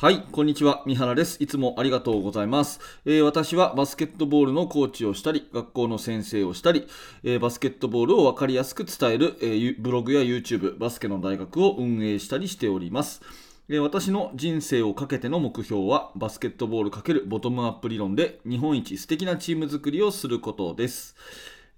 [0.00, 0.84] はい、こんにちは。
[0.86, 1.42] 三原です。
[1.42, 2.78] いつもありがとうございます。
[3.04, 6.86] えー私はバスケットボールのコーチをしたり、学校の先生をしたり、
[7.24, 13.22] えーバスケットボールを分かりやすく伝える、えーブログや YouTube、バスケの大学を運営したりしております。
[13.68, 21.16] え私の人生をかけての目標は、バスケットボール×ボトムアップ理論で日本一素敵なチーム作りをすることです。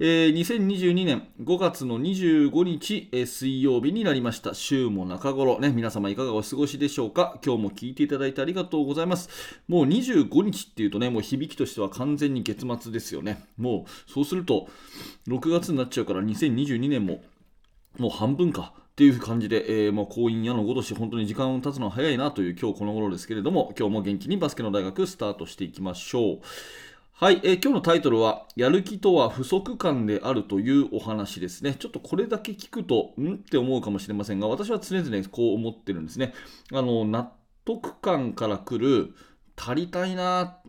[0.02, 4.54] えー2022年5月の25日、えー水曜日になりました。
[4.54, 7.38] 週も中頃、ね、皆様いかがお過ごしでしょうか？
[7.44, 9.28] 今日も聞いていただいてありがとうございます。
[9.68, 13.44] もう25日っていうとね、もう響きとしては完全に月末ですよね。
[13.58, 14.68] もう、そうすると、
[15.28, 17.22] 6月になっちゃうから2022年も、
[17.98, 18.72] もう半分か。
[18.76, 26.40] っていう感じで、えーもう婚姻矢のごとし、本当に時間を経つのは早いなという今日この頃ですけれども、今日も元気にバスケの大学スタートしていきましょう。
[27.20, 31.74] はい、えー今日のタイトルは、やる気とは不足感であるというお話ですね。
[31.74, 33.34] ちょっとこれだけ聞くと、ん？
[33.34, 36.32] って思うかもしれませんが、私は常々こう思ってるんですね。
[36.72, 37.30] あの、納
[37.66, 39.12] 得感から来る、
[39.54, 40.60] 足りたいな、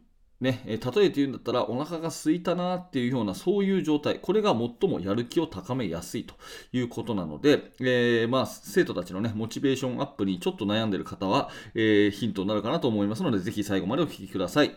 [0.42, 6.36] ね、え例えて言うんだったら、お腹が空いたなっていうような、そういう状態、これが最もやる気を高めやすいと
[6.74, 14.76] いうことなので、えーまあ、生徒たちのね、モチベーションアップにちょっと悩んでる方は、えーヒントになるかなと思いますので、ぜひ最後までお聞きください。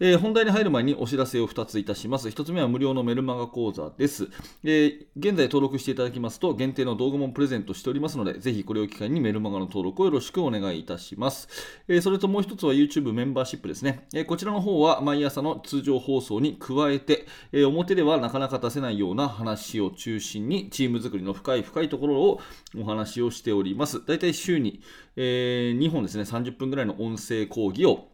[0.00, 2.28] えー本題に入る前にお知らせを2ついたします。
[2.28, 4.28] 1つ目は無料のメルマガ講座です。
[4.62, 11.48] えー現在登録していただきますと、限定の動画もプレゼントしておりますので、ぜひこれを機会にメルマガの登録をよろしくお願いいたします。
[11.88, 14.06] えーそれともう1つは YouTube メンバーシップですね。
[14.14, 22.40] えこちらの方は毎朝の通常放送に加えて、え表ではなかなか出せないような話を中心に、チーム作りの深い深いところを
[22.78, 24.06] お話をしております。
[24.06, 24.80] だいたい週に、
[25.16, 28.06] え2本ですね、30分ぐらいの音声講義を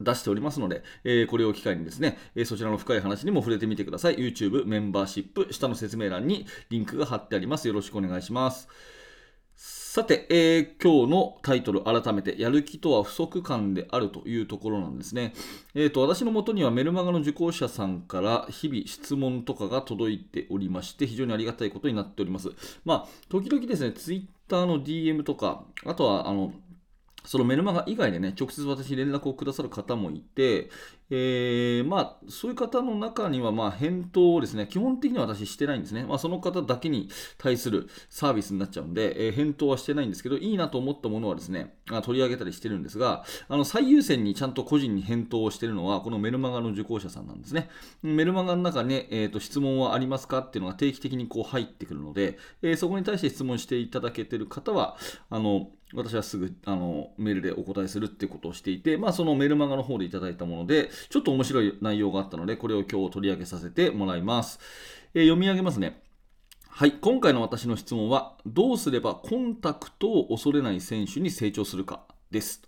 [0.00, 4.16] 出しておりますので、えーこれを機会にですね、えーそちらの深い話にも触れてみてください。
[4.16, 7.68] YouTube メンバーシップ、下の説明欄にリンクが貼ってあります。
[7.68, 8.68] よろしくお願いします。
[9.54, 15.34] さて、えー今日のタイトル、改めて、やる気とは不足感であるというところなんですね。
[15.74, 22.50] えーと、私のもとにはメルマガの受講者さんから日々質問とかが届いておりまして、非常にありがたいことになっております。
[22.86, 26.54] まあ、時々ですね、Twitter の DM とか、あとは、あの、
[27.24, 30.70] そのメルマガ以外でね、直接私連絡をくださる方もいて、
[31.14, 36.04] えーまあ、そういう方の中には、まあ、返答をですね、基本的には私してないんですね。
[36.04, 47.68] まあ、その方だけに対するサービスになっちゃうんで、えー返答はしてないんですけど、いいなと思ったものはですね、取り上げたりしてるんですが、あの、最優先にちゃんと個人に返答をしてるのは、このメルマガの受講者さんなんですね。
[48.02, 54.96] メルマガの中に、えーと質問はありますかっていうのが定期的にこう入ってくるので、えそこに対して質問していただけてる方は、
[55.28, 64.58] あの、私はすぐあのメールでお答えするってことをしていて、まあ、そのメルマガの方でいただいたもので、ちょっと面白い内容があったので、これを今日取り上げさせてもらいます。
[65.14, 66.02] えー読み上げますね。
[66.68, 72.62] はい、今回の私の質問は、どうすればコンタクトを恐れない選手に成長するかです。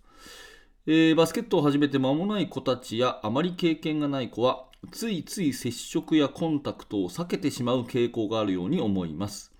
[0.87, 9.50] えーバスケットを始めて間もない子たちやあまり経験がない子はついつい接触やコンタクトを避けてしまう傾向があるように思います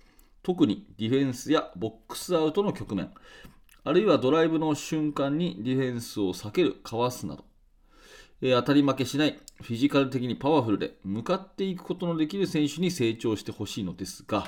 [0.43, 3.09] 特にディフェンスやボックスアウトの局面
[3.87, 7.45] あるいはドライブの瞬間にディフェンスを避けるかわすなど、
[8.45, 14.47] えー当たり負けしないフィジカル的にパワフルで向かっていくことのできる選手に成長してほしいのですが、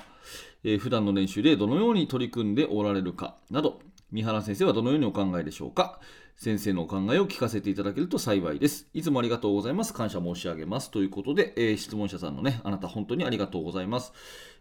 [0.63, 3.79] えー普段の練習でどのように取り組んでおられるかなど
[4.11, 5.99] 三原先生はどのようにお考えでしょうか？
[6.35, 8.87] 先生のお考えを聞かせていただけると幸いです。
[8.93, 9.93] いつもありがとうございます。
[9.93, 10.91] 感謝申し上げます。
[10.91, 14.13] ということで、えー質問者さんのね、あなた本当にありがとうございます。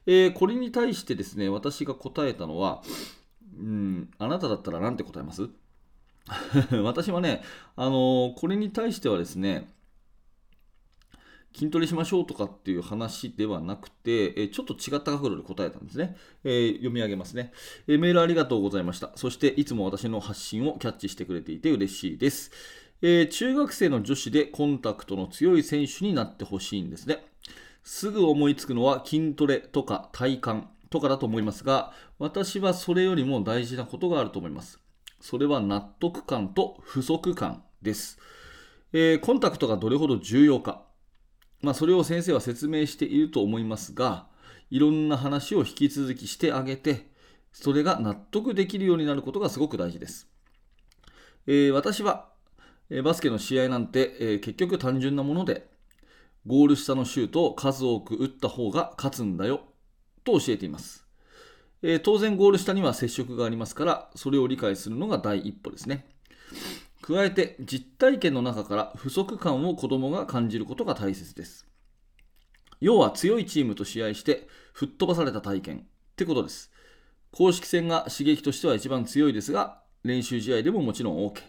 [0.07, 2.83] えーこれに対してですね、私が答えたのは、
[3.59, 5.51] うん、あなただったら何て答えます？
[6.83, 7.43] 私はね、
[7.77, 9.73] あのーこれに対してはですね、
[11.55, 16.17] 筋トレしましょうとかっていう話ではなくて、えちょっと違った角度で答えたんですね。
[16.45, 17.53] えー読み上げますね、
[17.87, 19.13] えメールありがとうございました。
[19.17, 22.51] そして、いつも私の発信をキャッチしてくれていて嬉しいです。
[23.03, 27.25] えー中学生の女子でコンタクトの強い選手になってほしいんですね。
[27.85, 34.86] すぐ思いつくのは筋トレとか体幹とかだと思いますが、私はそれよりも大事なことがあると思います。
[35.27, 38.21] それは納得感と不足感です。
[38.93, 40.85] えーコンタクトがどれほど重要か。
[41.63, 44.29] まあ、それを先生は説明していると思いますが、
[44.71, 47.11] いろんな話を引き続きしてあげて、
[47.53, 50.29] それが納得できるようになることがすごく大事です。
[51.49, 52.29] えー私は、
[52.89, 55.69] えーバスケの試合なんて、えー結局単純なもので、
[56.47, 59.63] ゴール下のシュートを数多く打った方が勝つんだよ
[60.23, 61.06] と教えています。
[61.89, 66.05] えー当然ゴール下には接触がありますから、それを理解するのが第一歩ですね。
[67.01, 71.65] 加えて実体験の中から不足感を子供が感じることが大切です。
[72.81, 75.81] 要は強いチームと試合して吹っ飛ばされた体験っ
[76.17, 76.73] てことです。
[77.31, 81.41] 公式戦が刺激としては一番強いですが、練習試合でももちろん OK。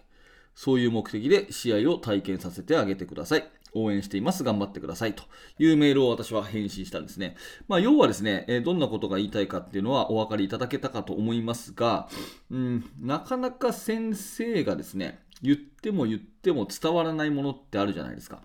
[0.57, 3.47] そういう目的で試合を体験させてあげてください。
[3.73, 4.43] 応援しています。
[4.43, 5.13] 頑張ってください。
[5.13, 5.23] と
[5.59, 7.35] いうメールを私は返信したんですね。
[7.67, 12.09] まあ、要はですね、えどんなことが言いたいかっていうのはお分かりいただけたかと思いますが、
[12.49, 18.41] うん、なかなか先生がですね、言っても言っても伝わらないものってあるじゃないですか。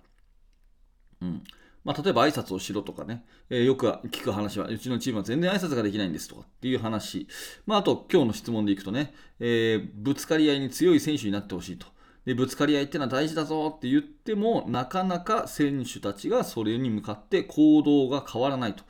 [1.22, 1.42] うん。
[1.82, 7.26] まあ、例えば挨拶をしろとかね、えー、よく聞く話は、うちのチームは全然挨拶ができないんですとかっていう話。
[7.64, 11.86] まあ、あと、今日の質問でいくとね、えー、ぶつかり合いに強い選手になってほしいと。
[12.24, 18.84] でぶつかり合いってのは大事だぞって言ってもなかなか選手たちがそれに向かって行動が変わらないと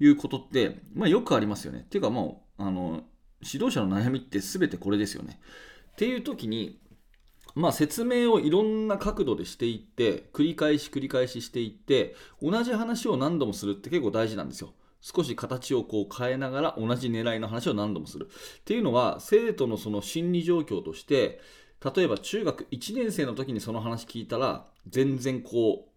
[0.00, 1.80] いうことって、まあ、よくありますよね。
[1.80, 3.02] っていうかもうあの
[3.42, 5.40] 指導者の悩みって全てこれですよね。
[5.92, 6.80] っていう時に、
[7.54, 14.74] まあ、説明をいろんな角度でしていって繰り返し繰り返ししていって同じ話を何度もするって結構大事なんですよ。
[15.00, 18.28] 少し形をこう変えながら同じ狙いの話を何度もする。
[18.60, 21.40] っていうのは生徒のその心理状況として
[21.84, 25.94] 例えば中学1年生の時にその話聞いたら全然こう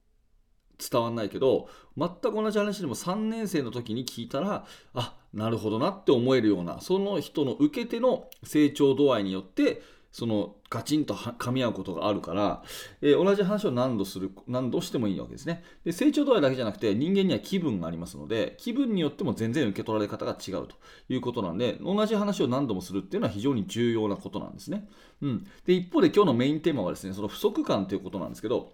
[0.91, 9.81] 伝わんないけど全く同じ話でも3年生の時に聞いたらあなるほどなって思えるようなその人の受け手の成長度合いによって
[10.17, 12.63] そのガチンと噛み合うことがあるから、
[13.03, 15.63] えー、同じ話を何度する何度してもいいわけですね。
[15.85, 20.75] で成長度合いだけじゃなくて人間には気分がありますので気分によっても全然受け取られ方が違うと。
[21.09, 24.89] いうことなんで同じ話を何度もするっていうのは非常に重要なことなんですね、
[25.21, 28.73] うん、で一方で今日のメインテーマはですねその不足感ということなんですけど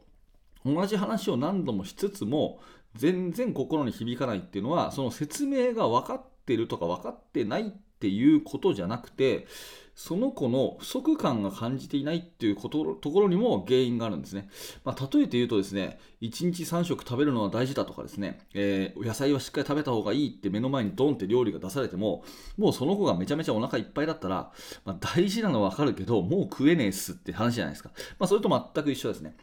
[0.65, 2.59] 同じ話を何度もしつつも
[2.95, 9.47] 全然心に響かないっていうのはその説明が分かってるとか分かってないってていうことじゃなくて
[9.95, 14.49] その子の不足感が感じていないっていうことところにも原因があるんですね。
[14.83, 22.25] まあ、例えて言うとですね、1日3食食べるのは大事だとかですね、えー、野菜はしっかり食べた方がいいって目の前にドンって料理が出されても、
[22.57, 24.51] もうその子がめちゃめちゃお腹いっぱいだったら、
[24.83, 27.91] まあ、大事なのはわかるけど、もう食えねえっすって話じゃないですか。
[28.17, 29.35] まあ、それと全く一緒ですね。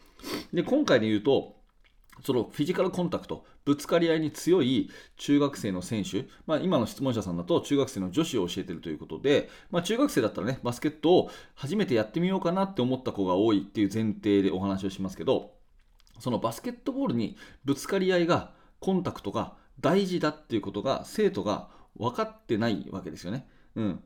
[0.52, 1.59] で、今回で言うと、
[2.22, 15.52] そのフィジカルコンタクト、ぶつかり合いに強い中学生の選手、まあ、今の質問者さんだと中学生の女子を教えているということで、まあ、中学生だったらね、バスケットを初めてやってみようかなって思った子が多いっていう前提でお話をしますけど、
[16.18, 23.46] そのバスケットボールにぶつかり合いが、コンタクトが大事だっていうことが生徒が分かってないわけですよね。
[23.76, 24.02] うん。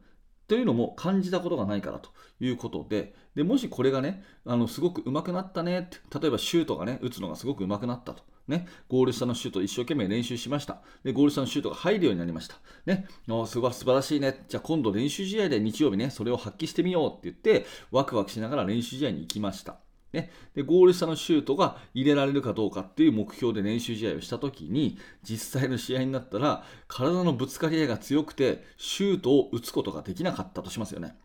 [0.46, 2.10] というのも感じたことがないからと
[2.40, 8.22] いうことで、でもしこれがね、あのすごく上手くなったねって、例えばシュートがね、打つのがすごく上手くなったと。
[8.46, 10.82] ね、ゴール下のシュート一生懸命練習しました。
[11.02, 12.56] で、ゴール下のシュートが入るようになりました。
[12.84, 14.44] ね、あすごい素晴らしいね。
[14.48, 19.83] じゃあ今度練習試合で日曜日ね、それを発揮してみようって言って、ワクワクしながら練習試合に行きました。
[20.14, 31.16] ね、でゴール下のシュートが入れられるかどうかっていう目標で練習試合をした時に実際の試合になったら体のぶつかり合いが強くてシュートを打つことができなかったとしますよね。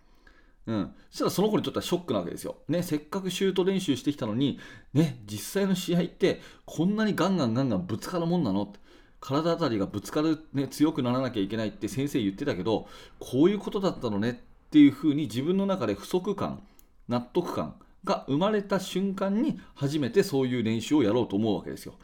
[0.68, 2.58] うん、そしたらその子にとってはショックなわけですよ。
[2.68, 4.60] ね、せっかくシュート練習してきたのに、
[4.94, 8.74] ね、実際の試合ってこんなにガンガンガンガンぶつかるもんなの？
[9.20, 12.88] 体当たりがぶつかる、ね、強くならなきゃいけないって先生言ってたけど、
[13.20, 16.62] こういうことだったのねっていうふうに自分の中で不足感、
[17.08, 21.96] 納得感、が生まれた瞬間に初めてそういう練習をやろうと思うわけですよ。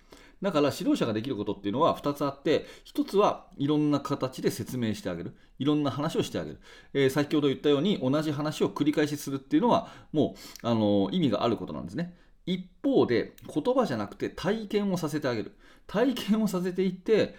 [0.41, 5.35] だから指導者ができることっていうのは2つあって、1つはいろんな形で説明してあげる。
[5.57, 6.59] いろんな話をしてあげる。
[6.93, 12.13] えー、先ほど言ったように同じ話を繰り返しするっていうのはもう、あのー、意味があることなんですね。
[12.45, 15.53] 一方で言葉じゃなくて体験をさせてあげる。
[15.87, 17.35] 体験をさせていって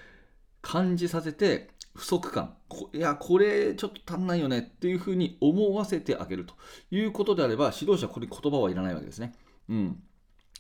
[0.62, 2.54] 感じさせて不足感
[2.92, 6.54] いやこれちょっと足んないよねっていうふうに思わせてあげると
[6.90, 9.34] いうことであれば指導者はこれ言葉はいらないわけですね。
[9.68, 10.02] うん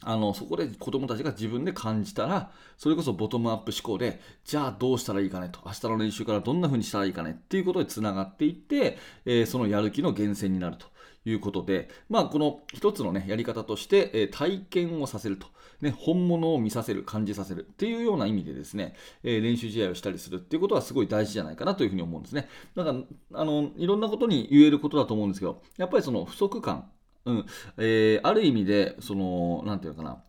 [0.02, 5.60] あのそこで子どもたちが自分で感じたらそれこそボトムアップ思考でじゃあどうしたらいいかねと。
[5.64, 10.86] 明日の練習からどんな風にしたらいいかねっていうことでつながっていって、えー、そのやる気の源泉になると。
[11.28, 15.48] いうことで、まあ、この一つの、ね、やり方として、えー、体験をさせると、
[15.80, 17.66] ね、本物を見させる、感じさせる。
[17.68, 22.48] っていうような意味でですね、えー、練習試合をしたりするっていうことはすごい大事じゃないかなというふうに思うんですね。
[22.76, 22.94] だか
[23.34, 26.88] あのいろんなことに言えることだと思うんですけど、やっぱりその不足感、
[27.26, 30.24] うんえー、ある意味で、その、なんていうのかな、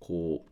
[0.00, 0.44] こ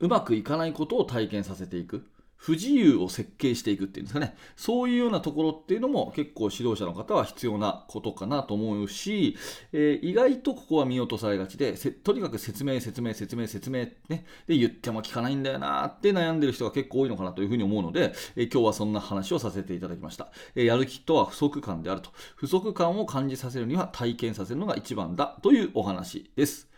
[0.00, 2.06] う、うまくいかないことを体験させていく。
[2.38, 4.36] 不自由を設計していくっていうんですかね。
[4.56, 9.36] そういうようなところっていうのも結構指導者の方は必要なことかなと思うし、
[9.72, 20.30] えー、意外とここは見落とされがちで、とにかく説明、説明、説明、説明、ね、で言っても聞かないんだよなって悩んでる人が結構多いのかなというふうに思うので、えー、今日はそんな話をさせていただきました。
[20.54, 22.10] えー、やる気とは不足感であると。
[22.36, 26.68] 不足感を感じさせるには体験させるのが一番だというお話です。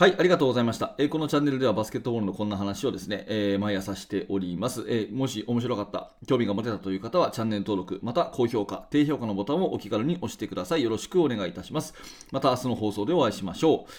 [0.00, 0.94] はい、ありがとうございました。
[0.96, 10.82] えーこのチャンネルではバスケットボールのこんな話をですね、えー毎朝しております、えーもし面白かった、興味が持てたという方はチャンネル登録、また高評価、低評価のボタンをお気軽に押してください。
[10.82, 11.92] よろしくお願いいたします。
[12.32, 13.92] また明日の放送でお会いしましょう。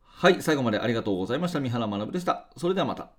[0.00, 1.60] はい、最後までありがとうございました。
[1.60, 2.46] 三原学でした。
[2.56, 3.10] それではまた。